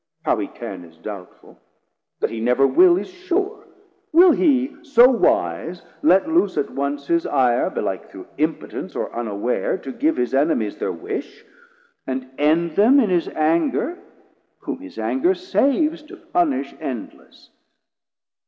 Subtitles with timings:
[0.23, 1.59] how he can Is doubtful;
[2.21, 3.67] that he never will is sure.
[4.11, 9.77] Will he, so wise, let loose at once his ire, Belike through impotence, or unaware,
[9.77, 11.45] To give his Enemies thir wish,
[12.07, 13.99] and end Them in his anger,
[14.61, 17.51] whom his anger saves To punish endless?